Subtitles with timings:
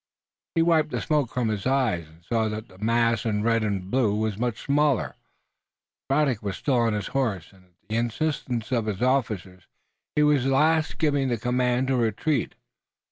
[0.55, 3.91] He wiped the smoke from his eyes, and saw that the mass in red and
[3.91, 5.15] blue was much smaller.
[6.09, 9.67] Braddock was still on his horse, and, at the insistence of his officers,
[10.15, 12.55] he was at last giving the command to retreat.